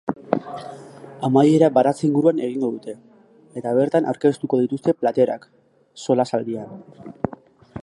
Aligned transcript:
Amaiera 1.27 1.67
baratze 1.75 2.03
inguruan 2.07 2.41
egingo 2.47 2.71
dute, 2.77 2.95
eta 3.61 3.75
bertan 3.81 4.09
aurkeztuko 4.13 4.61
dituzte 4.65 4.97
platerak, 5.03 5.49
solasaldian. 6.07 6.77